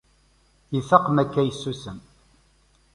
Ifaq 0.79 1.05
maca 1.15 1.41
yessusem. 1.47 1.97